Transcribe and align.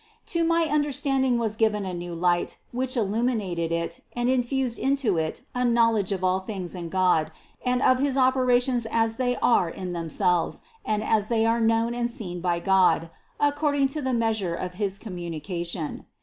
To 0.33 0.43
my 0.43 0.63
understanding 0.63 1.37
was 1.37 1.55
given 1.55 1.85
a 1.85 1.93
new 1.93 2.15
light, 2.15 2.57
which 2.71 2.97
illuminated 2.97 3.71
it 3.71 3.99
and 4.13 4.29
infused 4.29 4.79
into 4.79 5.19
it 5.19 5.41
a 5.53 5.63
knowledge 5.63 6.11
of 6.11 6.23
all 6.23 6.39
things 6.39 6.73
in 6.73 6.89
God, 6.89 7.31
and 7.63 7.83
of 7.83 7.99
his 7.99 8.17
operations 8.17 8.87
as 8.89 9.17
they 9.17 9.35
are 9.43 9.69
in 9.69 9.93
themselves 9.93 10.63
and 10.83 11.03
as 11.03 11.27
they 11.27 11.45
are 11.45 11.61
known 11.61 11.93
and 11.93 12.09
seen 12.09 12.41
by 12.41 12.59
God, 12.59 13.11
ac 13.39 13.51
cording 13.55 13.87
to 13.89 14.01
the 14.01 14.11
measure 14.11 14.55
of 14.55 14.73
his 14.73 14.97
communication. 14.97 16.07